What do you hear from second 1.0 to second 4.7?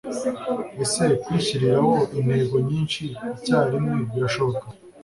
kwishyiriraho intego nyinshi icyarimwe birashoboka